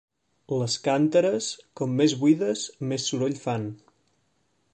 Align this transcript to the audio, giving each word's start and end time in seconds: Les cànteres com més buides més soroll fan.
Les 0.59 0.77
cànteres 0.87 1.49
com 1.81 1.93
més 2.01 2.17
buides 2.25 2.65
més 2.93 3.07
soroll 3.13 3.39
fan. 3.45 3.73